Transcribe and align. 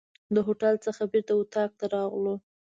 د 0.33 0.37
هوټل 0.47 0.75
څخه 0.85 1.01
بیرته 1.11 1.33
اطاق 1.41 1.71
ته 1.79 1.85
راغلو. 1.95 2.35